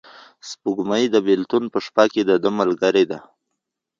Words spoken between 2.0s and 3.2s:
کې د ده ملګرې ده.